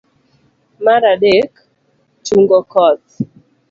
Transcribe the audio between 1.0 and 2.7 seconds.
adek. chung'o